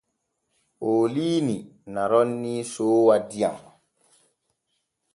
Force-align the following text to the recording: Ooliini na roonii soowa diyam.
Ooliini 0.89 1.57
na 1.93 2.01
roonii 2.11 2.61
soowa 2.73 3.15
diyam. 3.29 3.57